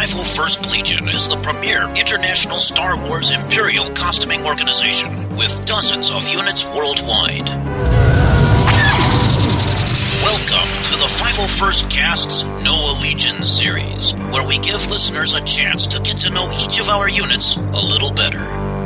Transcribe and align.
501st 0.00 0.70
Legion 0.70 1.08
is 1.08 1.28
the 1.28 1.36
premier 1.36 1.86
international 1.94 2.58
Star 2.62 2.96
Wars 2.96 3.30
Imperial 3.32 3.92
costuming 3.92 4.46
organization 4.46 5.36
with 5.36 5.66
dozens 5.66 6.10
of 6.10 6.26
units 6.26 6.64
worldwide. 6.64 7.46
Welcome 7.46 7.64
to 10.84 10.96
the 10.96 11.04
501st 11.04 11.90
Cast's 11.90 12.44
Noah 12.44 12.96
Legion 13.02 13.44
series, 13.44 14.14
where 14.14 14.48
we 14.48 14.56
give 14.56 14.90
listeners 14.90 15.34
a 15.34 15.42
chance 15.42 15.88
to 15.88 16.00
get 16.00 16.20
to 16.20 16.30
know 16.30 16.48
each 16.62 16.80
of 16.80 16.88
our 16.88 17.06
units 17.06 17.58
a 17.58 17.60
little 17.60 18.10
better. 18.10 18.79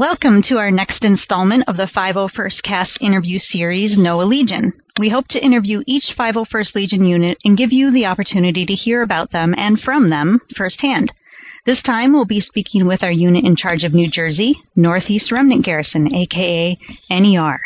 Welcome 0.00 0.40
to 0.44 0.56
our 0.56 0.70
next 0.70 1.04
installment 1.04 1.64
of 1.68 1.76
the 1.76 1.86
501st 1.94 2.62
Cast 2.62 2.96
interview 3.02 3.38
series, 3.38 3.98
Noah 3.98 4.22
Legion. 4.22 4.72
We 4.98 5.10
hope 5.10 5.26
to 5.28 5.44
interview 5.44 5.82
each 5.86 6.14
501st 6.18 6.74
Legion 6.74 7.04
unit 7.04 7.36
and 7.44 7.54
give 7.54 7.70
you 7.70 7.92
the 7.92 8.06
opportunity 8.06 8.64
to 8.64 8.72
hear 8.72 9.02
about 9.02 9.30
them 9.30 9.54
and 9.58 9.78
from 9.78 10.08
them 10.08 10.40
firsthand. 10.56 11.12
This 11.66 11.82
time 11.82 12.14
we'll 12.14 12.24
be 12.24 12.40
speaking 12.40 12.86
with 12.86 13.02
our 13.02 13.10
unit 13.10 13.44
in 13.44 13.56
charge 13.56 13.84
of 13.84 13.92
New 13.92 14.10
Jersey, 14.10 14.54
Northeast 14.74 15.30
Remnant 15.30 15.66
Garrison, 15.66 16.14
aka 16.14 16.78
NER. 17.10 17.60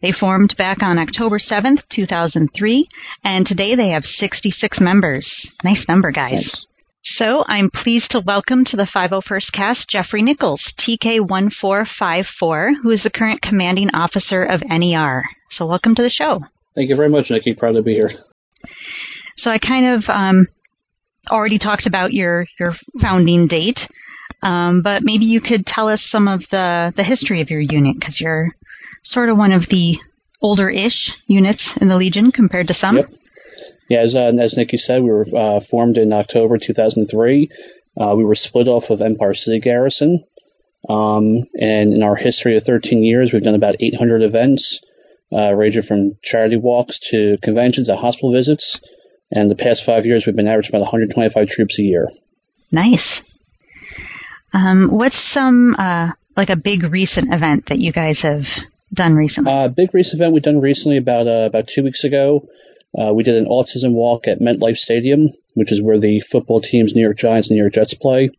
They 0.00 0.12
formed 0.12 0.54
back 0.56 0.82
on 0.82 0.98
October 0.98 1.38
7th, 1.38 1.82
2003, 1.94 2.88
and 3.24 3.46
today 3.46 3.74
they 3.74 3.90
have 3.90 4.04
66 4.06 4.80
members. 4.80 5.30
Nice 5.62 5.84
number, 5.86 6.12
guys. 6.12 6.64
So 7.06 7.44
I'm 7.46 7.68
pleased 7.70 8.10
to 8.12 8.22
welcome 8.24 8.64
to 8.64 8.78
the 8.78 8.88
501st 8.94 9.52
cast 9.52 9.90
Jeffrey 9.90 10.22
Nichols, 10.22 10.62
TK1454, 10.80 12.72
who 12.82 12.90
is 12.90 13.02
the 13.02 13.10
current 13.10 13.42
commanding 13.42 13.90
officer 13.90 14.42
of 14.42 14.62
NER. 14.66 15.22
So 15.50 15.66
welcome 15.66 15.94
to 15.96 16.02
the 16.02 16.08
show. 16.08 16.40
Thank 16.74 16.88
you 16.88 16.96
very 16.96 17.10
much, 17.10 17.26
Nikki. 17.28 17.54
Proud 17.54 17.72
to 17.72 17.82
be 17.82 17.92
here. 17.92 18.10
So 19.36 19.50
I 19.50 19.58
kind 19.58 19.94
of 19.94 20.04
um, 20.08 20.48
already 21.30 21.58
talked 21.58 21.86
about 21.86 22.14
your 22.14 22.46
your 22.58 22.74
founding 23.02 23.48
date, 23.48 23.80
um, 24.42 24.80
but 24.82 25.02
maybe 25.02 25.26
you 25.26 25.42
could 25.42 25.66
tell 25.66 25.88
us 25.88 26.02
some 26.10 26.26
of 26.26 26.40
the 26.50 26.90
the 26.96 27.04
history 27.04 27.42
of 27.42 27.50
your 27.50 27.60
unit 27.60 27.96
because 28.00 28.18
you're 28.18 28.48
sort 29.02 29.28
of 29.28 29.36
one 29.36 29.52
of 29.52 29.64
the 29.68 29.98
older-ish 30.40 31.10
units 31.26 31.68
in 31.82 31.88
the 31.88 31.96
Legion 31.96 32.32
compared 32.32 32.68
to 32.68 32.74
some. 32.74 32.96
Yep. 32.96 33.10
Yeah, 33.88 34.00
as, 34.00 34.14
uh, 34.14 34.32
as 34.40 34.54
Nikki 34.56 34.78
said, 34.78 35.02
we 35.02 35.10
were 35.10 35.26
uh, 35.36 35.60
formed 35.70 35.96
in 35.96 36.12
October 36.12 36.58
2003. 36.58 37.50
Uh, 38.00 38.14
we 38.16 38.24
were 38.24 38.34
split 38.34 38.66
off 38.66 38.84
of 38.90 39.00
Empire 39.00 39.34
City 39.34 39.60
Garrison. 39.60 40.24
Um, 40.88 41.44
and 41.54 41.92
in 41.92 42.02
our 42.02 42.16
history 42.16 42.56
of 42.56 42.64
13 42.64 43.02
years, 43.02 43.30
we've 43.32 43.42
done 43.42 43.54
about 43.54 43.76
800 43.80 44.22
events, 44.22 44.80
uh, 45.32 45.54
ranging 45.54 45.82
from 45.82 46.16
charity 46.22 46.56
walks 46.56 46.98
to 47.10 47.36
conventions 47.42 47.86
to 47.88 47.96
hospital 47.96 48.32
visits. 48.32 48.78
And 49.30 49.50
the 49.50 49.56
past 49.56 49.82
five 49.84 50.04
years, 50.04 50.24
we've 50.26 50.36
been 50.36 50.48
averaging 50.48 50.70
about 50.70 50.82
125 50.82 51.48
troops 51.48 51.78
a 51.78 51.82
year. 51.82 52.08
Nice. 52.70 53.20
Um, 54.52 54.88
what's 54.90 55.18
some, 55.32 55.74
uh, 55.78 56.10
like 56.36 56.50
a 56.50 56.56
big 56.56 56.84
recent 56.84 57.32
event 57.32 57.64
that 57.68 57.78
you 57.78 57.92
guys 57.92 58.20
have 58.22 58.42
done 58.92 59.14
recently? 59.14 59.50
A 59.50 59.54
uh, 59.54 59.68
big 59.68 59.92
recent 59.94 60.20
event 60.20 60.34
we've 60.34 60.42
done 60.42 60.60
recently 60.60 60.98
about, 60.98 61.26
about 61.26 61.64
two 61.74 61.82
weeks 61.82 62.04
ago. 62.04 62.46
Uh, 62.96 63.12
we 63.12 63.22
did 63.22 63.34
an 63.34 63.46
autism 63.46 63.92
walk 63.92 64.28
at 64.28 64.40
MetLife 64.40 64.76
Stadium, 64.76 65.30
which 65.54 65.72
is 65.72 65.82
where 65.82 65.98
the 65.98 66.22
football 66.30 66.60
teams 66.60 66.94
New 66.94 67.02
York 67.02 67.18
Giants 67.18 67.48
and 67.48 67.56
New 67.56 67.62
York 67.62 67.74
Jets 67.74 67.94
play. 68.00 68.30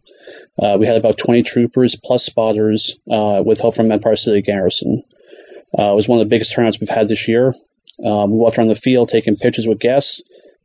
Uh, 0.61 0.78
we 0.80 0.88
had 0.88 0.95
about 0.95 1.17
20 1.23 1.44
troopers 1.44 1.98
plus 2.03 2.25
spotters 2.25 2.95
uh, 3.11 3.44
with 3.45 3.59
help 3.59 3.76
from 3.76 3.92
Empire 3.92 4.16
City 4.16 4.42
Garrison. 4.42 5.03
Uh, 5.78 5.92
it 5.92 5.95
was 5.95 6.08
one 6.08 6.20
of 6.20 6.26
the 6.26 6.30
biggest 6.30 6.53
turnouts 6.56 6.78
we've 6.80 6.89
had 6.89 7.09
this 7.09 7.26
year. 7.28 7.53
Um, 8.03 8.31
we 8.31 8.38
walked 8.38 8.58
around 8.58 8.70
the 8.70 8.76
field 8.76 9.09
taking 9.11 9.36
pictures 9.36 9.66
with 9.67 9.80
guests, 9.80 10.22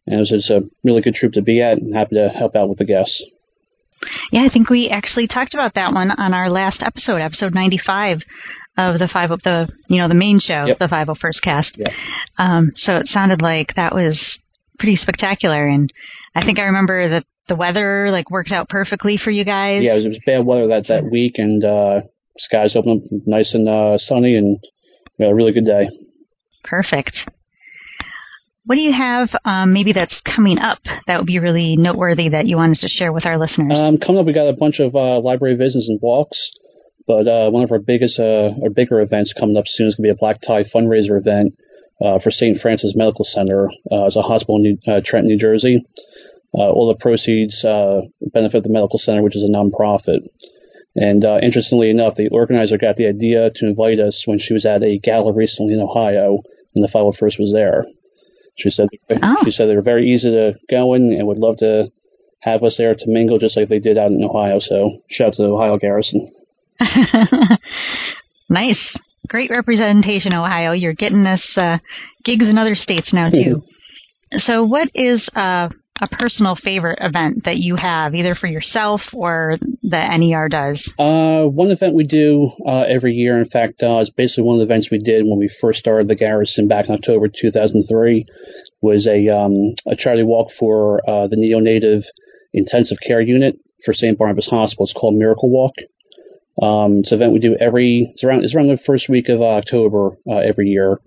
and 0.07 0.17
it 0.17 0.21
was 0.21 0.31
just 0.31 0.51
a 0.51 0.63
really 0.85 1.01
good 1.01 1.15
troop 1.15 1.33
to 1.35 1.43
be 1.43 1.61
at 1.61 1.79
and 1.79 1.95
happy 1.95 2.17
to 2.17 2.29
help 2.29 2.55
out 2.55 2.69
with 2.69 2.79
the 2.79 2.85
guests. 2.85 3.23
Yeah, 4.33 4.47
I 4.49 4.53
think 4.53 4.71
we 4.71 4.89
actually 4.89 5.27
talked 5.27 5.53
about 5.53 5.75
that 5.75 5.93
one 5.93 6.11
on 6.11 6.33
our 6.33 6.49
last 6.49 6.83
episode, 6.83 7.21
episode 7.21 7.55
95 7.55 8.23
of 8.77 8.99
the 8.99 9.09
five 9.13 9.31
the 9.31 9.69
you 9.89 9.99
know 9.99 10.09
the 10.09 10.15
main 10.15 10.41
show, 10.41 10.65
yep. 10.67 10.79
the 10.79 10.87
501st 10.87 11.43
cast. 11.43 11.77
Yep. 11.77 11.93
Um, 12.39 12.73
so 12.77 12.97
it 12.97 13.07
sounded 13.07 13.43
like 13.43 13.75
that 13.77 13.95
was 13.95 14.39
pretty 14.79 14.97
spectacular, 14.97 15.67
and 15.67 15.93
I 16.35 16.45
think 16.45 16.59
I 16.59 16.63
remember 16.63 17.09
that 17.11 17.25
the 17.49 17.57
weather 17.57 18.11
like 18.11 18.31
worked 18.31 18.53
out 18.53 18.69
perfectly 18.69 19.19
for 19.23 19.31
you 19.31 19.45
guys. 19.45 19.83
Yeah, 19.83 19.95
it 19.95 19.97
was, 19.97 20.05
it 20.05 20.09
was 20.09 20.21
bad 20.25 20.47
weather 20.47 20.69
that 20.69 20.87
that 20.89 21.11
week, 21.11 21.35
and 21.37 21.65
uh, 21.65 22.01
skies 22.39 22.75
opened 22.77 23.03
up 23.05 23.23
nice 23.27 23.53
and 23.55 23.69
uh, 23.69 23.99
sunny, 23.99 24.37
and 24.37 24.59
we 25.19 25.25
had 25.25 25.33
a 25.33 25.35
really 25.35 25.53
good 25.53 25.67
day. 25.67 25.89
Perfect. 26.65 27.17
What 28.67 28.77
do 28.77 28.83
you 28.83 28.93
have 28.93 29.29
um, 29.45 29.73
maybe 29.73 29.93
that's 29.93 30.21
coming 30.25 30.59
up 30.59 30.79
that 31.07 31.19
would 31.19 31.27
be 31.27 31.39
really 31.39 31.77
noteworthy 31.77 32.29
that 32.29 32.47
you 32.47 32.57
wanted 32.57 32.79
to 32.79 32.89
share 32.89 33.13
with 33.13 33.27
our 33.27 33.39
listeners? 33.39 33.73
Um, 33.75 33.99
coming 33.99 34.21
up, 34.21 34.27
we 34.27 34.33
got 34.33 34.49
a 34.49 34.57
bunch 34.57 34.79
of 34.79 34.95
uh, 34.95 35.19
library 35.19 35.57
visits 35.57 35.89
and 35.89 35.99
walks. 36.01 36.39
But 37.11 37.27
uh, 37.27 37.51
one 37.51 37.65
of 37.65 37.73
our 37.73 37.81
biggest, 37.81 38.21
uh, 38.21 38.55
our 38.63 38.71
bigger 38.71 39.01
events 39.01 39.35
coming 39.37 39.57
up 39.57 39.65
soon 39.67 39.89
is 39.89 39.97
going 39.97 40.07
to 40.07 40.15
be 40.15 40.17
a 40.17 40.23
black 40.23 40.39
tie 40.47 40.63
fundraiser 40.63 41.19
event 41.19 41.59
uh, 42.01 42.21
for 42.23 42.31
St. 42.31 42.57
Francis 42.63 42.95
Medical 42.95 43.25
Center. 43.25 43.67
Uh, 43.91 44.07
it's 44.07 44.15
a 44.15 44.23
hospital 44.23 44.59
in 44.59 44.63
New, 44.63 44.79
uh, 44.87 45.01
Trenton, 45.05 45.27
New 45.27 45.37
Jersey. 45.37 45.85
Uh, 46.55 46.71
all 46.71 46.87
the 46.87 47.03
proceeds 47.03 47.65
uh, 47.65 48.03
benefit 48.33 48.63
the 48.63 48.71
medical 48.71 49.01
center, 49.01 49.25
which 49.25 49.35
is 49.35 49.43
a 49.43 49.51
nonprofit. 49.51 50.23
And 50.95 51.25
uh, 51.25 51.41
interestingly 51.43 51.91
enough, 51.91 52.15
the 52.15 52.29
organizer 52.29 52.79
got 52.79 52.95
the 52.95 53.09
idea 53.09 53.51
to 53.57 53.67
invite 53.67 53.99
us 53.99 54.23
when 54.27 54.39
she 54.39 54.55
was 54.55 54.65
at 54.65 54.85
a 54.85 55.01
gala 55.03 55.33
recently 55.33 55.75
in 55.75 55.81
Ohio, 55.81 56.43
and 56.77 56.85
the 56.85 56.95
501st 56.95 57.41
was 57.41 57.51
there. 57.53 57.87
She 58.57 58.71
said 58.71 58.87
oh. 59.21 59.37
she 59.45 59.51
said 59.51 59.67
they 59.67 59.75
were 59.75 59.83
very 59.83 60.07
easy 60.15 60.31
to 60.31 60.55
go 60.71 60.95
in 60.95 61.13
and 61.13 61.27
would 61.27 61.39
love 61.39 61.57
to 61.59 61.91
have 62.43 62.63
us 62.63 62.77
there 62.79 62.95
to 62.95 63.05
mingle 63.09 63.41
just 63.41 63.57
like 63.57 63.69
they 63.69 63.81
did 63.81 63.99
out 63.99 64.13
in 64.13 64.23
Ohio. 64.23 64.61
So 64.61 65.03
shout 65.11 65.29
out 65.29 65.35
to 65.35 65.43
the 65.43 65.49
Ohio 65.49 65.77
Garrison. 65.77 66.31
nice. 68.49 68.99
Great 69.29 69.51
representation, 69.51 70.33
Ohio. 70.33 70.73
You're 70.73 70.95
getting 70.95 71.27
us 71.27 71.45
uh, 71.57 71.79
gigs 72.25 72.47
in 72.47 72.59
other 72.59 72.75
states 72.75 73.13
now, 73.13 73.29
too. 73.29 73.63
so, 74.39 74.65
what 74.65 74.89
is 74.95 75.29
uh, 75.37 75.69
a 76.01 76.09
personal 76.09 76.57
favorite 76.57 76.99
event 77.01 77.45
that 77.45 77.59
you 77.59 77.77
have, 77.77 78.15
either 78.15 78.35
for 78.35 78.47
yourself 78.47 79.03
or 79.13 79.57
the 79.83 80.19
NER 80.19 80.49
does? 80.49 80.83
Uh, 80.99 81.47
one 81.49 81.71
event 81.71 81.95
we 81.95 82.05
do 82.05 82.51
uh, 82.67 82.85
every 82.89 83.13
year, 83.13 83.39
in 83.39 83.49
fact, 83.49 83.83
uh, 83.83 84.01
is 84.01 84.11
basically 84.17 84.45
one 84.45 84.57
of 84.57 84.67
the 84.67 84.73
events 84.73 84.89
we 84.91 84.99
did 84.99 85.25
when 85.27 85.39
we 85.39 85.51
first 85.61 85.79
started 85.79 86.09
the 86.09 86.15
garrison 86.15 86.67
back 86.67 86.89
in 86.89 86.95
October 86.95 87.29
2003, 87.29 88.27
was 88.81 89.07
a, 89.07 89.29
um, 89.29 89.75
a 89.87 89.95
charity 89.97 90.23
walk 90.23 90.49
for 90.59 91.01
uh, 91.09 91.27
the 91.29 91.37
neonatal 91.37 92.03
intensive 92.53 92.99
care 93.07 93.21
unit 93.21 93.57
for 93.85 93.95
St. 93.95 94.17
Barnabas 94.19 94.49
Hospital. 94.51 94.87
It's 94.87 94.95
called 94.95 95.15
Miracle 95.15 95.51
Walk. 95.51 95.75
Um, 96.61 96.99
it's 96.99 97.13
an 97.13 97.17
event 97.17 97.33
we 97.33 97.39
do 97.39 97.57
every 97.59 98.11
it's 98.13 98.23
around 98.23 98.45
it's 98.45 98.55
around 98.55 98.69
the 98.69 98.79
first 98.85 99.09
week 99.09 99.29
of 99.29 99.41
October 99.41 100.17
uh, 100.29 100.37
every 100.37 100.69
year, 100.69 101.01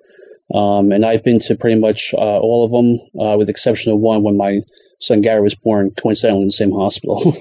um, 0.53 0.91
and 0.91 1.05
I've 1.05 1.23
been 1.23 1.39
to 1.47 1.55
pretty 1.55 1.79
much 1.79 1.99
uh, 2.13 2.39
all 2.39 2.65
of 2.65 2.71
them, 2.71 2.99
uh, 3.19 3.37
with 3.37 3.47
the 3.47 3.51
exception 3.51 3.91
of 3.91 3.99
one 3.99 4.23
when 4.23 4.35
my 4.35 4.61
son 4.99 5.21
Gary 5.21 5.41
was 5.41 5.55
born 5.63 5.91
coincidentally 6.01 6.43
in 6.43 6.47
the 6.47 6.53
same 6.53 6.71
hospital. 6.71 7.35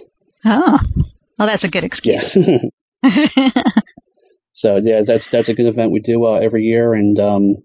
oh, 0.44 0.78
well, 1.38 1.48
that's 1.48 1.64
a 1.64 1.68
good 1.68 1.84
excuse. 1.84 2.36
Yeah. 2.36 2.58
so 4.52 4.76
yeah, 4.82 5.00
that's 5.06 5.26
that's 5.32 5.48
a 5.48 5.54
good 5.54 5.66
event 5.66 5.92
we 5.92 6.00
do 6.00 6.26
uh, 6.26 6.34
every 6.34 6.64
year, 6.64 6.92
and 6.92 7.18
um, 7.18 7.56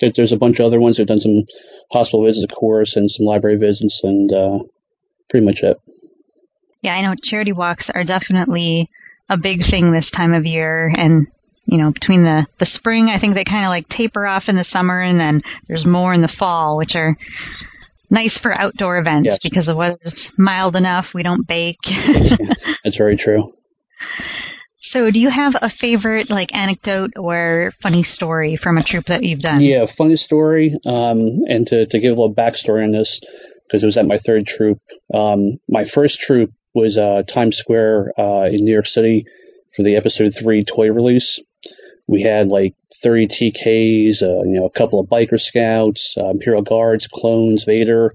there, 0.00 0.12
there's 0.14 0.32
a 0.32 0.36
bunch 0.36 0.58
of 0.58 0.66
other 0.66 0.80
ones. 0.80 0.98
We've 0.98 1.06
done 1.06 1.20
some 1.20 1.44
hospital 1.90 2.24
visits, 2.24 2.46
of 2.50 2.54
course, 2.54 2.96
and 2.96 3.10
some 3.10 3.24
library 3.24 3.56
visits, 3.56 4.00
and 4.02 4.30
uh, 4.30 4.58
pretty 5.30 5.46
much 5.46 5.60
it. 5.62 5.78
Yeah, 6.82 6.92
I 6.92 7.02
know 7.02 7.14
charity 7.24 7.52
walks 7.52 7.88
are 7.94 8.04
definitely 8.04 8.90
a 9.28 9.36
big 9.36 9.60
thing 9.70 9.92
this 9.92 10.10
time 10.16 10.32
of 10.32 10.44
year. 10.44 10.92
And 10.94 11.26
you 11.64 11.78
know 11.78 11.90
between 11.90 12.22
the 12.22 12.46
the 12.60 12.66
spring 12.66 13.08
i 13.08 13.18
think 13.18 13.34
they 13.34 13.42
kind 13.42 13.64
of 13.64 13.70
like 13.70 13.88
taper 13.88 14.24
off 14.24 14.44
in 14.46 14.54
the 14.54 14.62
summer 14.62 15.02
and 15.02 15.18
then 15.18 15.42
there's 15.66 15.84
more 15.84 16.14
in 16.14 16.22
the 16.22 16.32
fall 16.38 16.76
which 16.76 16.94
are 16.94 17.16
nice 18.10 18.38
for 18.42 18.58
outdoor 18.58 18.98
events 18.98 19.26
yes. 19.26 19.38
because 19.42 19.66
the 19.66 19.76
weather's 19.76 20.30
mild 20.38 20.76
enough 20.76 21.06
we 21.14 21.22
don't 21.22 21.46
bake. 21.46 21.78
That's 22.84 22.96
very 22.96 23.16
true. 23.16 23.52
So 24.90 25.10
do 25.10 25.18
you 25.18 25.30
have 25.30 25.54
a 25.60 25.70
favorite 25.80 26.30
like 26.30 26.54
anecdote 26.54 27.12
or 27.16 27.72
funny 27.82 28.04
story 28.04 28.58
from 28.62 28.78
a 28.78 28.84
troop 28.84 29.06
that 29.08 29.24
you've 29.24 29.40
done? 29.40 29.60
Yeah 29.60 29.86
funny 29.98 30.16
story 30.16 30.74
um, 30.86 31.42
and 31.48 31.66
to, 31.66 31.86
to 31.86 31.98
give 31.98 32.12
a 32.12 32.20
little 32.20 32.34
backstory 32.34 32.84
on 32.84 32.92
this 32.92 33.20
because 33.66 33.82
it 33.82 33.86
was 33.86 33.96
at 33.96 34.06
my 34.06 34.18
third 34.24 34.46
troop. 34.46 34.78
Um, 35.12 35.58
my 35.68 35.84
first 35.92 36.18
troop 36.20 36.52
was 36.76 36.98
uh, 36.98 37.22
Times 37.32 37.56
Square 37.56 38.12
uh, 38.18 38.44
in 38.44 38.62
New 38.64 38.72
York 38.72 38.86
City 38.86 39.24
for 39.74 39.82
the 39.82 39.96
episode 39.96 40.34
three 40.38 40.62
toy 40.62 40.92
release. 40.92 41.40
We 42.06 42.22
had 42.22 42.48
like 42.48 42.74
30 43.02 43.28
TKs, 43.28 44.22
uh, 44.22 44.44
you 44.44 44.60
know, 44.60 44.66
a 44.66 44.78
couple 44.78 45.00
of 45.00 45.08
biker 45.08 45.40
scouts, 45.40 46.14
uh, 46.18 46.28
Imperial 46.28 46.62
Guards, 46.62 47.08
clones, 47.12 47.64
Vader. 47.66 48.14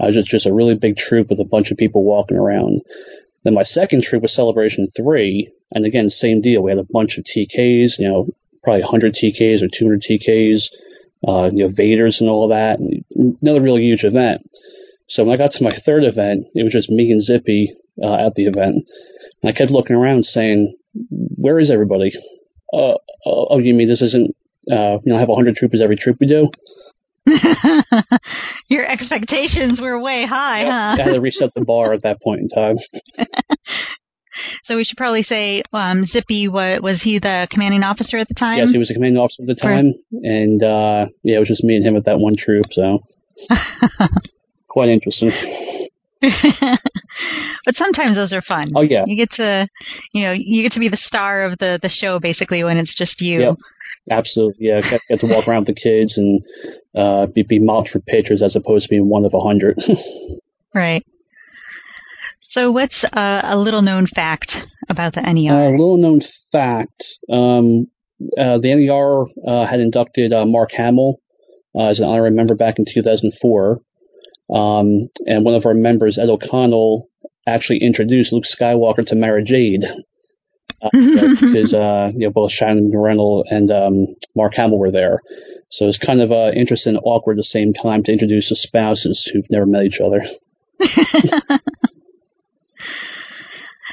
Uh, 0.00 0.12
just 0.12 0.28
just 0.28 0.46
a 0.46 0.54
really 0.54 0.76
big 0.76 0.96
troop 0.96 1.30
with 1.30 1.40
a 1.40 1.44
bunch 1.44 1.70
of 1.72 1.78
people 1.78 2.04
walking 2.04 2.36
around. 2.36 2.82
Then 3.42 3.54
my 3.54 3.64
second 3.64 4.04
troop 4.04 4.22
was 4.22 4.34
Celebration 4.34 4.86
Three, 4.96 5.50
and 5.72 5.84
again, 5.84 6.08
same 6.08 6.40
deal. 6.40 6.62
We 6.62 6.70
had 6.70 6.78
a 6.78 6.86
bunch 6.88 7.18
of 7.18 7.24
TKs, 7.24 7.98
you 7.98 8.08
know, 8.08 8.28
probably 8.62 8.82
100 8.82 9.14
TKs 9.14 9.62
or 9.62 9.68
200 9.68 10.02
TKs, 10.02 10.60
uh, 11.26 11.50
you 11.52 11.66
know, 11.66 11.74
Vaders 11.74 12.20
and 12.20 12.28
all 12.28 12.48
that. 12.48 12.78
Another 13.42 13.62
really 13.62 13.82
huge 13.82 14.04
event. 14.04 14.42
So 15.08 15.24
when 15.24 15.34
I 15.34 15.38
got 15.38 15.52
to 15.52 15.64
my 15.64 15.74
third 15.84 16.04
event, 16.04 16.46
it 16.54 16.62
was 16.62 16.72
just 16.72 16.90
me 16.90 17.10
and 17.10 17.22
Zippy 17.22 17.74
uh, 18.02 18.26
at 18.26 18.34
the 18.34 18.46
event. 18.46 18.86
And 19.42 19.50
I 19.50 19.52
kept 19.52 19.70
looking 19.70 19.96
around 19.96 20.24
saying, 20.24 20.74
where 21.10 21.58
is 21.58 21.70
everybody? 21.70 22.12
Uh, 22.72 22.96
oh, 23.26 23.46
oh 23.50 23.58
you 23.58 23.74
mean 23.74 23.88
this 23.88 24.02
isn't, 24.02 24.34
uh, 24.70 24.98
you 25.04 25.12
know, 25.12 25.16
I 25.16 25.20
have 25.20 25.28
100 25.28 25.56
troopers 25.56 25.80
every 25.82 25.96
troop 25.96 26.18
we 26.20 26.26
do? 26.26 26.50
Your 28.68 28.86
expectations 28.86 29.80
were 29.80 30.00
way 30.00 30.26
high, 30.26 30.62
yep. 30.62 30.70
huh? 30.70 31.02
I 31.02 31.04
had 31.06 31.14
to 31.14 31.20
reset 31.20 31.54
the 31.54 31.64
bar 31.64 31.92
at 31.92 32.02
that 32.02 32.22
point 32.22 32.40
in 32.40 32.48
time. 32.48 32.76
so 34.64 34.76
we 34.76 34.84
should 34.84 34.96
probably 34.96 35.22
say 35.22 35.62
um, 35.72 36.04
Zippy, 36.06 36.48
what, 36.48 36.82
was 36.82 37.02
he 37.02 37.18
the 37.18 37.48
commanding 37.50 37.82
officer 37.82 38.18
at 38.18 38.28
the 38.28 38.34
time? 38.34 38.58
Yes, 38.58 38.70
he 38.70 38.78
was 38.78 38.88
the 38.88 38.94
commanding 38.94 39.20
officer 39.20 39.42
at 39.42 39.48
the 39.48 39.54
time. 39.54 39.94
And 40.22 40.62
uh, 40.62 41.06
yeah, 41.22 41.36
it 41.36 41.40
was 41.40 41.48
just 41.48 41.64
me 41.64 41.76
and 41.76 41.84
him 41.84 41.96
at 41.96 42.04
that 42.04 42.18
one 42.18 42.36
troop, 42.36 42.66
so 42.72 43.00
quite 44.68 44.88
interesting. 44.88 45.32
but 47.64 47.74
sometimes 47.76 48.16
those 48.16 48.32
are 48.32 48.42
fun. 48.42 48.72
Oh 48.74 48.82
yeah, 48.82 49.04
you 49.06 49.16
get 49.16 49.30
to, 49.36 49.68
you 50.12 50.24
know, 50.24 50.32
you 50.32 50.62
get 50.62 50.72
to 50.72 50.80
be 50.80 50.88
the 50.88 50.96
star 50.96 51.44
of 51.44 51.58
the 51.58 51.78
the 51.80 51.88
show 51.88 52.18
basically 52.18 52.64
when 52.64 52.76
it's 52.76 52.96
just 52.96 53.20
you. 53.20 53.40
Yep. 53.40 53.54
Absolutely, 54.08 54.66
yeah. 54.66 54.80
Get, 54.88 55.00
get 55.08 55.20
to 55.20 55.26
walk 55.26 55.48
around 55.48 55.66
with 55.66 55.74
the 55.74 55.80
kids 55.80 56.16
and 56.16 56.40
uh, 56.94 57.26
be, 57.26 57.42
be 57.42 57.58
mocked 57.58 57.88
for 57.88 57.98
pictures 57.98 58.40
as 58.40 58.54
opposed 58.54 58.84
to 58.84 58.88
being 58.88 59.08
one 59.08 59.24
of 59.24 59.34
a 59.34 59.40
hundred. 59.40 59.78
right. 60.74 61.04
So, 62.42 62.70
what's 62.70 63.04
uh, 63.04 63.40
a 63.42 63.56
little 63.56 63.82
known 63.82 64.06
fact 64.06 64.52
about 64.88 65.14
the 65.14 65.22
NER? 65.22 65.52
A 65.52 65.68
uh, 65.68 65.70
little 65.72 65.96
known 65.96 66.20
fact: 66.52 67.02
um, 67.30 67.88
uh, 68.38 68.58
the 68.58 68.74
NER 68.74 69.26
uh, 69.46 69.66
had 69.66 69.80
inducted 69.80 70.32
uh, 70.32 70.46
Mark 70.46 70.70
Hamill 70.76 71.20
as 71.78 71.98
an 71.98 72.04
honorary 72.04 72.30
member 72.30 72.54
back 72.54 72.78
in 72.78 72.86
2004. 72.92 73.80
Um, 74.52 75.08
and 75.26 75.44
one 75.44 75.54
of 75.54 75.66
our 75.66 75.74
members, 75.74 76.18
Ed 76.18 76.28
O'Connell, 76.28 77.08
actually 77.46 77.78
introduced 77.82 78.32
Luke 78.32 78.44
Skywalker 78.44 79.04
to 79.06 79.14
Mara 79.14 79.42
Jade. 79.44 79.84
Uh, 80.82 80.90
because 80.92 81.72
uh, 81.72 82.10
you 82.14 82.26
know 82.26 82.30
both 82.30 82.52
Shannon 82.52 82.92
McRandle 82.92 83.44
and 83.48 83.70
um, 83.70 84.14
Mark 84.34 84.54
Hamill 84.56 84.78
were 84.78 84.90
there, 84.90 85.22
so 85.70 85.86
it's 85.86 85.96
kind 85.96 86.20
of 86.20 86.30
uh, 86.30 86.50
interesting 86.54 86.96
and 86.96 87.02
awkward 87.04 87.38
at 87.38 87.42
the 87.42 87.44
same 87.44 87.72
time 87.72 88.02
to 88.04 88.12
introduce 88.12 88.50
the 88.50 88.56
spouses 88.56 89.28
who've 89.32 89.50
never 89.50 89.64
met 89.64 89.84
each 89.84 90.00
other. 90.04 90.22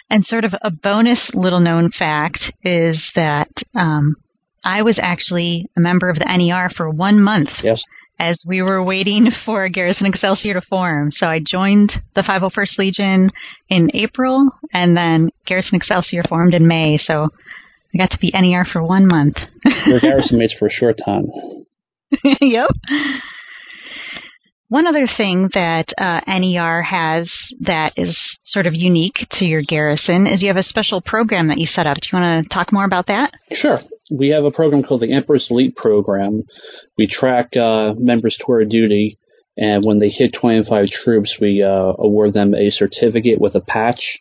and 0.09 0.25
sort 0.25 0.43
of 0.43 0.53
a 0.61 0.71
bonus 0.71 1.31
little 1.33 1.61
known 1.61 1.89
fact 1.89 2.51
is 2.63 3.11
that 3.15 3.49
um, 3.75 4.17
I 4.63 4.81
was 4.81 4.99
actually 5.01 5.69
a 5.77 5.79
member 5.79 6.09
of 6.09 6.19
the 6.19 6.25
NER 6.25 6.69
for 6.75 6.89
one 6.89 7.21
month. 7.21 7.49
Yes 7.63 7.81
as 8.19 8.41
we 8.45 8.61
were 8.61 8.83
waiting 8.83 9.29
for 9.45 9.67
Garrison 9.69 10.05
Excelsior 10.05 10.53
to 10.53 10.61
form. 10.61 11.11
So 11.11 11.27
I 11.27 11.39
joined 11.45 11.91
the 12.15 12.21
501st 12.21 12.77
Legion 12.77 13.31
in 13.69 13.89
April, 13.93 14.49
and 14.73 14.95
then 14.95 15.29
Garrison 15.45 15.75
Excelsior 15.75 16.23
formed 16.23 16.53
in 16.53 16.67
May. 16.67 16.97
So 16.97 17.29
I 17.93 17.97
got 17.97 18.11
to 18.11 18.19
be 18.19 18.31
NER 18.33 18.65
for 18.65 18.83
one 18.83 19.07
month. 19.07 19.37
We're 19.87 19.99
Garrison 20.01 20.39
mates 20.39 20.55
for 20.57 20.67
a 20.67 20.71
short 20.71 20.97
time. 21.03 21.27
yep. 22.41 22.69
One 24.73 24.87
other 24.87 25.07
thing 25.17 25.49
that 25.53 25.93
uh, 25.99 26.21
NER 26.25 26.81
has 26.81 27.31
that 27.61 27.93
is 27.95 28.17
sort 28.43 28.65
of 28.65 28.73
unique 28.73 29.27
to 29.33 29.45
your 29.45 29.61
garrison 29.61 30.25
is 30.25 30.41
you 30.41 30.47
have 30.47 30.57
a 30.57 30.63
special 30.63 30.99
program 30.99 31.47
that 31.49 31.59
you 31.59 31.67
set 31.67 31.85
up. 31.85 31.97
Do 31.97 32.07
you 32.11 32.19
want 32.19 32.49
to 32.49 32.49
talk 32.51 32.73
more 32.73 32.83
about 32.83 33.05
that? 33.05 33.33
Sure. 33.51 33.79
We 34.11 34.29
have 34.29 34.43
a 34.43 34.51
program 34.51 34.83
called 34.83 35.01
the 35.01 35.13
Emperor's 35.13 35.47
Elite 35.49 35.75
Program. 35.75 36.43
We 36.97 37.07
track 37.07 37.55
uh, 37.55 37.93
members 37.95 38.37
toward 38.43 38.69
duty, 38.69 39.17
and 39.57 39.85
when 39.85 39.99
they 39.99 40.09
hit 40.09 40.35
25 40.39 40.87
troops, 40.89 41.37
we 41.39 41.63
uh, 41.63 41.93
award 41.97 42.33
them 42.33 42.53
a 42.53 42.69
certificate 42.69 43.39
with 43.39 43.55
a 43.55 43.61
patch 43.61 44.19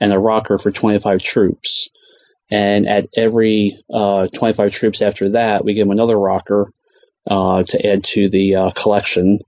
and 0.00 0.12
a 0.12 0.18
rocker 0.18 0.58
for 0.62 0.70
25 0.70 1.18
troops. 1.20 1.88
And 2.50 2.86
at 2.86 3.08
every 3.16 3.82
uh, 3.92 4.28
25 4.38 4.70
troops 4.72 5.02
after 5.02 5.30
that, 5.30 5.64
we 5.64 5.74
give 5.74 5.86
them 5.86 5.92
another 5.92 6.18
rocker 6.18 6.68
uh, 7.28 7.64
to 7.66 7.86
add 7.86 8.04
to 8.14 8.28
the 8.30 8.54
uh, 8.54 8.70
collection 8.80 9.40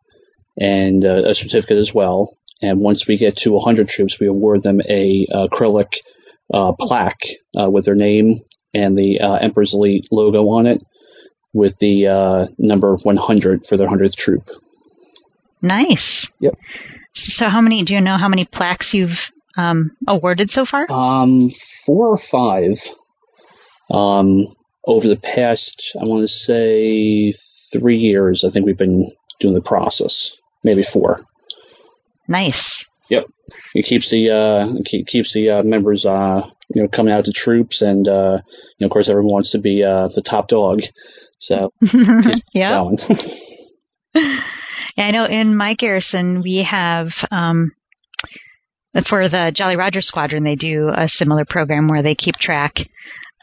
and 0.56 1.04
uh, 1.04 1.28
a 1.28 1.34
certificate 1.34 1.78
as 1.78 1.90
well. 1.94 2.34
And 2.62 2.80
once 2.80 3.04
we 3.06 3.18
get 3.18 3.36
to 3.38 3.50
100 3.50 3.86
troops, 3.88 4.16
we 4.18 4.26
award 4.26 4.62
them 4.62 4.80
a 4.88 5.26
acrylic 5.32 5.88
uh, 6.52 6.72
plaque 6.80 7.20
uh, 7.60 7.68
with 7.70 7.84
their 7.84 7.94
name 7.94 8.40
and 8.74 8.96
the 8.96 9.20
uh, 9.20 9.34
Emperor's 9.34 9.72
Elite 9.72 10.06
logo 10.10 10.48
on 10.48 10.66
it, 10.66 10.82
with 11.52 11.74
the 11.80 12.06
uh, 12.06 12.52
number 12.58 12.96
100 12.96 13.66
for 13.68 13.76
their 13.76 13.88
100th 13.88 14.14
troop. 14.14 14.44
Nice. 15.62 16.26
Yep. 16.40 16.54
So, 17.14 17.48
how 17.48 17.60
many? 17.60 17.84
Do 17.84 17.94
you 17.94 18.00
know 18.00 18.18
how 18.18 18.28
many 18.28 18.44
plaques 18.44 18.88
you've 18.92 19.18
um, 19.56 19.92
awarded 20.06 20.50
so 20.50 20.66
far? 20.70 20.90
Um, 20.90 21.50
four 21.86 22.08
or 22.08 22.20
five. 22.30 22.76
Um, 23.90 24.46
over 24.86 25.08
the 25.08 25.16
past, 25.16 25.82
I 26.00 26.04
want 26.04 26.22
to 26.22 26.28
say 26.28 27.32
three 27.72 27.96
years, 27.96 28.44
I 28.46 28.52
think 28.52 28.66
we've 28.66 28.76
been 28.76 29.10
doing 29.40 29.54
the 29.54 29.62
process 29.62 30.32
maybe 30.66 30.84
four. 30.92 31.20
Nice. 32.28 32.84
Yep. 33.08 33.24
It 33.74 33.86
keeps 33.88 34.10
the 34.10 34.30
uh, 34.30 34.82
keeps 34.84 35.32
the 35.32 35.50
uh, 35.50 35.62
members 35.62 36.04
uh, 36.04 36.42
you 36.74 36.82
know 36.82 36.88
coming 36.88 37.12
out 37.12 37.24
to 37.24 37.32
troops, 37.32 37.82
and 37.82 38.06
uh, 38.08 38.38
you 38.78 38.84
know, 38.84 38.86
of 38.86 38.90
course 38.90 39.08
everyone 39.08 39.32
wants 39.32 39.50
to 39.52 39.58
be 39.58 39.82
uh, 39.82 40.08
the 40.14 40.22
top 40.22 40.48
dog. 40.48 40.80
So 41.38 41.72
yeah. 42.54 42.84
yeah, 44.14 45.04
I 45.04 45.10
know. 45.10 45.24
In 45.26 45.56
my 45.56 45.74
garrison, 45.74 46.42
we 46.42 46.66
have 46.68 47.08
um, 47.30 47.72
for 49.08 49.28
the 49.28 49.52
Jolly 49.54 49.76
Roger 49.76 50.00
Squadron, 50.00 50.44
they 50.44 50.56
do 50.56 50.88
a 50.88 51.08
similar 51.08 51.44
program 51.48 51.88
where 51.88 52.02
they 52.02 52.14
keep 52.14 52.36
track 52.36 52.76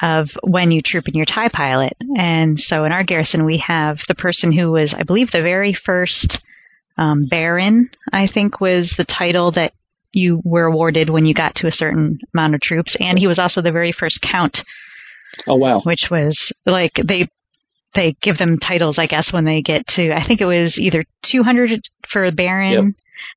of 0.01 0.27
when 0.43 0.71
you 0.71 0.81
troop 0.83 1.07
in 1.07 1.13
your 1.13 1.25
tie 1.25 1.49
pilot. 1.49 1.93
And 2.17 2.59
so 2.59 2.83
in 2.83 2.91
our 2.91 3.03
garrison, 3.03 3.45
we 3.45 3.63
have 3.65 3.97
the 4.07 4.15
person 4.15 4.51
who 4.51 4.71
was, 4.71 4.93
I 4.97 5.03
believe, 5.03 5.31
the 5.31 5.41
very 5.41 5.77
first 5.85 6.39
um, 6.97 7.27
Baron, 7.29 7.89
I 8.11 8.27
think, 8.31 8.59
was 8.59 8.93
the 8.97 9.05
title 9.05 9.51
that 9.53 9.73
you 10.13 10.41
were 10.43 10.65
awarded 10.65 11.09
when 11.09 11.25
you 11.25 11.33
got 11.33 11.55
to 11.55 11.67
a 11.67 11.71
certain 11.71 12.19
amount 12.33 12.55
of 12.55 12.61
troops, 12.61 12.95
and 12.99 13.17
he 13.17 13.27
was 13.27 13.39
also 13.39 13.61
the 13.61 13.71
very 13.71 13.91
first 13.91 14.19
Count. 14.21 14.57
Oh 15.47 15.55
wow! 15.55 15.81
Which 15.83 16.07
was 16.11 16.37
like 16.65 16.93
they 17.07 17.27
they 17.95 18.15
give 18.21 18.37
them 18.37 18.57
titles, 18.59 18.97
I 18.97 19.07
guess, 19.07 19.31
when 19.31 19.45
they 19.45 19.61
get 19.61 19.85
to. 19.95 20.13
I 20.13 20.25
think 20.25 20.41
it 20.41 20.45
was 20.45 20.77
either 20.77 21.03
200 21.31 21.81
for 22.11 22.25
a 22.25 22.31
Baron. 22.31 22.73
Yep. 22.73 22.95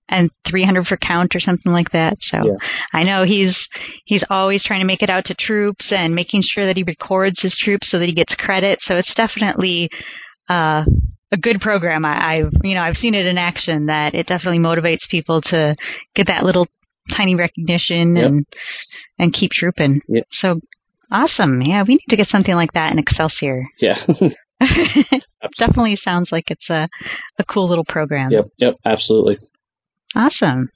And 0.09 0.30
300 0.49 0.87
for 0.87 0.97
count 0.97 1.37
or 1.37 1.40
something 1.40 1.71
like 1.71 1.90
that. 1.90 2.16
So 2.21 2.38
yeah. 2.38 2.54
I 2.92 3.04
know 3.04 3.25
he's 3.25 3.56
he's 4.04 4.25
always 4.30 4.64
trying 4.64 4.80
to 4.80 4.87
make 4.87 5.02
it 5.02 5.11
out 5.11 5.26
to 5.26 5.35
troops 5.35 5.87
and 5.90 6.14
making 6.14 6.42
sure 6.45 6.66
that 6.66 6.76
he 6.76 6.83
records 6.83 7.40
his 7.40 7.56
troops 7.56 7.90
so 7.90 7.99
that 7.99 8.06
he 8.06 8.14
gets 8.14 8.35
credit. 8.35 8.80
So 8.83 8.97
it's 8.97 9.14
definitely 9.14 9.90
uh, 10.49 10.85
a 11.33 11.37
good 11.37 11.61
program. 11.61 12.04
I, 12.04 12.37
I've 12.37 12.52
you 12.62 12.75
know 12.75 12.83
I've 12.83 12.97
seen 12.97 13.14
it 13.14 13.26
in 13.26 13.38
action 13.38 13.87
that 13.87 14.14
it 14.14 14.26
definitely 14.26 14.59
motivates 14.59 15.09
people 15.11 15.42
to 15.42 15.75
get 16.14 16.26
that 16.28 16.45
little 16.45 16.68
tiny 17.16 17.35
recognition 17.35 18.16
yep. 18.16 18.26
and 18.26 18.47
and 19.18 19.33
keep 19.33 19.50
trooping. 19.52 20.00
Yep. 20.09 20.26
So 20.30 20.61
awesome. 21.11 21.62
Yeah, 21.62 21.83
we 21.87 21.95
need 21.95 22.06
to 22.11 22.16
get 22.16 22.28
something 22.28 22.54
like 22.54 22.73
that 22.73 22.92
in 22.92 22.99
Excelsior. 22.99 23.64
Yeah. 23.78 23.97
definitely 25.59 25.97
sounds 25.97 26.30
like 26.33 26.50
it's 26.50 26.71
a 26.71 26.88
a 27.38 27.45
cool 27.45 27.68
little 27.68 27.85
program. 27.85 28.30
Yep. 28.30 28.47
Yep. 28.56 28.75
Absolutely. 28.87 29.37
Awesome. 30.14 30.71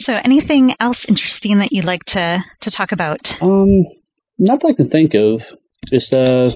So, 0.00 0.12
anything 0.24 0.74
else 0.80 1.04
interesting 1.08 1.58
that 1.60 1.72
you'd 1.72 1.84
like 1.84 2.04
to 2.08 2.44
to 2.62 2.70
talk 2.70 2.92
about? 2.92 3.20
Um, 3.40 3.84
not 4.38 4.60
that 4.60 4.74
I 4.74 4.76
can 4.76 4.90
think 4.90 5.14
of. 5.14 5.40
Just 5.90 6.12
uh, 6.12 6.50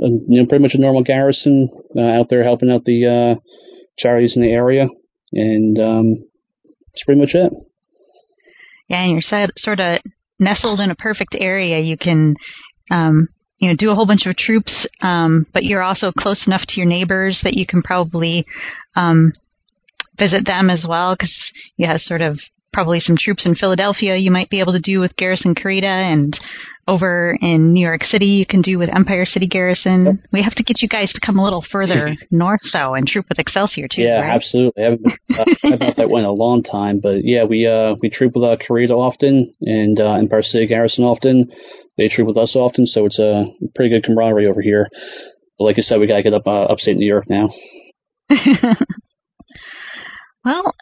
you 0.00 0.40
know, 0.40 0.46
pretty 0.46 0.62
much 0.62 0.74
a 0.74 0.80
normal 0.80 1.02
garrison 1.02 1.68
uh, 1.96 2.00
out 2.00 2.28
there 2.30 2.42
helping 2.42 2.70
out 2.70 2.84
the 2.84 3.06
uh, 3.06 3.40
charities 3.98 4.34
in 4.34 4.42
the 4.42 4.50
area, 4.50 4.88
and 5.32 5.78
um, 5.78 6.14
that's 6.86 7.04
pretty 7.04 7.20
much 7.20 7.30
it. 7.34 7.52
Yeah, 8.88 9.02
and 9.02 9.12
you're 9.12 9.50
sort 9.56 9.80
of 9.80 10.00
nestled 10.38 10.80
in 10.80 10.90
a 10.90 10.96
perfect 10.96 11.36
area. 11.38 11.78
You 11.78 11.96
can, 11.96 12.34
um, 12.90 13.28
you 13.58 13.68
know, 13.68 13.76
do 13.78 13.90
a 13.90 13.94
whole 13.94 14.06
bunch 14.06 14.26
of 14.26 14.36
troops, 14.36 14.86
um, 15.02 15.46
but 15.52 15.64
you're 15.64 15.82
also 15.82 16.10
close 16.12 16.46
enough 16.46 16.62
to 16.68 16.80
your 16.80 16.88
neighbors 16.88 17.40
that 17.44 17.54
you 17.54 17.66
can 17.66 17.82
probably 17.82 18.46
um, 18.96 19.32
visit 20.18 20.44
them 20.46 20.70
as 20.70 20.84
well 20.88 21.14
because 21.14 21.36
you 21.76 21.86
have 21.86 22.00
sort 22.00 22.22
of 22.22 22.38
probably 22.72 23.00
some 23.00 23.16
troops 23.18 23.46
in 23.46 23.54
Philadelphia 23.54 24.16
you 24.16 24.30
might 24.30 24.50
be 24.50 24.60
able 24.60 24.72
to 24.72 24.80
do 24.80 25.00
with 25.00 25.16
Garrison 25.16 25.54
Carida 25.54 25.86
and 25.86 26.38
over 26.88 27.36
in 27.40 27.72
New 27.72 27.84
York 27.84 28.02
City 28.02 28.26
you 28.26 28.46
can 28.46 28.62
do 28.62 28.78
with 28.78 28.88
Empire 28.94 29.24
City 29.24 29.46
Garrison. 29.46 30.22
We 30.32 30.42
have 30.42 30.54
to 30.54 30.62
get 30.62 30.82
you 30.82 30.88
guys 30.88 31.12
to 31.12 31.20
come 31.24 31.38
a 31.38 31.44
little 31.44 31.64
further 31.70 32.14
north 32.30 32.60
though 32.72 32.94
and 32.94 33.06
troop 33.06 33.26
with 33.28 33.38
Excelsior 33.38 33.86
too. 33.88 34.02
Yeah, 34.02 34.20
right? 34.20 34.34
absolutely. 34.34 34.82
I 34.82 34.86
haven't 34.86 35.82
uh, 35.82 35.92
that 35.96 36.10
one 36.10 36.22
in 36.22 36.26
a 36.26 36.32
long 36.32 36.62
time, 36.62 37.00
but 37.00 37.24
yeah, 37.24 37.44
we 37.44 37.66
uh 37.66 37.94
we 38.00 38.10
troop 38.10 38.34
with 38.34 38.44
uh, 38.44 38.56
Carida 38.56 38.92
often 38.92 39.52
and 39.60 40.00
uh, 40.00 40.14
Empire 40.14 40.42
City 40.42 40.66
Garrison 40.66 41.04
often. 41.04 41.50
They 41.96 42.08
troop 42.08 42.26
with 42.26 42.38
us 42.38 42.56
often, 42.56 42.86
so 42.86 43.04
it's 43.04 43.18
a 43.18 43.44
pretty 43.74 43.90
good 43.90 44.04
camaraderie 44.04 44.46
over 44.46 44.62
here. 44.62 44.88
But 45.58 45.64
like 45.64 45.78
I 45.78 45.82
said, 45.82 46.00
we 46.00 46.06
got 46.06 46.16
to 46.16 46.22
get 46.22 46.32
up 46.32 46.46
uh, 46.46 46.64
upstate 46.64 46.96
New 46.96 47.06
York 47.06 47.28
now. 47.28 47.50
well, 50.44 50.74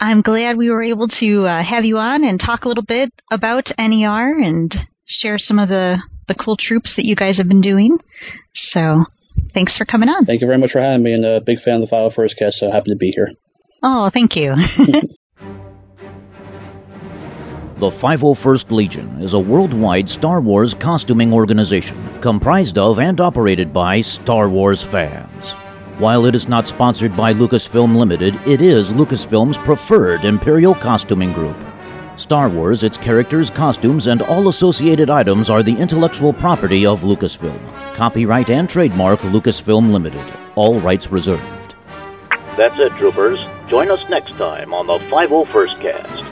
I'm 0.00 0.22
glad 0.22 0.56
we 0.56 0.70
were 0.70 0.82
able 0.82 1.08
to 1.08 1.46
uh, 1.46 1.62
have 1.62 1.84
you 1.84 1.98
on 1.98 2.24
and 2.24 2.40
talk 2.40 2.64
a 2.64 2.68
little 2.68 2.84
bit 2.84 3.12
about 3.30 3.66
NER 3.78 4.38
and 4.38 4.74
share 5.06 5.36
some 5.36 5.58
of 5.58 5.68
the, 5.68 5.98
the 6.26 6.34
cool 6.34 6.56
troops 6.58 6.94
that 6.96 7.04
you 7.04 7.14
guys 7.14 7.36
have 7.36 7.48
been 7.48 7.60
doing. 7.60 7.98
So 8.54 9.04
thanks 9.52 9.76
for 9.76 9.84
coming 9.84 10.08
on. 10.08 10.24
Thank 10.24 10.40
you 10.40 10.46
very 10.46 10.58
much 10.58 10.72
for 10.72 10.80
having 10.80 11.02
me, 11.02 11.12
and 11.12 11.26
a 11.26 11.42
big 11.42 11.60
fan 11.60 11.82
of 11.82 11.88
the 11.88 11.94
501st 11.94 12.38
cast, 12.38 12.58
so 12.58 12.70
happy 12.70 12.90
to 12.90 12.96
be 12.96 13.10
here. 13.10 13.28
Oh, 13.82 14.10
thank 14.12 14.36
you. 14.36 14.54
The 17.80 17.88
501st 17.88 18.70
Legion 18.72 19.22
is 19.22 19.32
a 19.32 19.38
worldwide 19.38 20.10
Star 20.10 20.38
Wars 20.38 20.74
costuming 20.74 21.32
organization 21.32 21.96
comprised 22.20 22.76
of 22.76 22.98
and 22.98 23.18
operated 23.22 23.72
by 23.72 24.02
Star 24.02 24.50
Wars 24.50 24.82
fans. 24.82 25.54
While 26.00 26.24
it 26.24 26.34
is 26.34 26.48
not 26.48 26.66
sponsored 26.66 27.14
by 27.14 27.34
Lucasfilm 27.34 27.94
Limited, 27.94 28.34
it 28.46 28.62
is 28.62 28.94
Lucasfilm's 28.94 29.58
preferred 29.58 30.24
Imperial 30.24 30.74
costuming 30.74 31.34
group. 31.34 31.58
Star 32.16 32.48
Wars, 32.48 32.82
its 32.82 32.96
characters, 32.96 33.50
costumes, 33.50 34.06
and 34.06 34.22
all 34.22 34.48
associated 34.48 35.10
items 35.10 35.50
are 35.50 35.62
the 35.62 35.76
intellectual 35.76 36.32
property 36.32 36.86
of 36.86 37.02
Lucasfilm. 37.02 37.60
Copyright 37.96 38.48
and 38.48 38.66
trademark 38.66 39.20
Lucasfilm 39.20 39.92
Limited. 39.92 40.24
All 40.54 40.80
rights 40.80 41.12
reserved. 41.12 41.74
That's 42.56 42.78
it, 42.78 42.92
troopers. 42.92 43.38
Join 43.68 43.90
us 43.90 44.02
next 44.08 44.32
time 44.38 44.72
on 44.72 44.86
the 44.86 44.96
501st 45.10 45.82
Cast. 45.82 46.29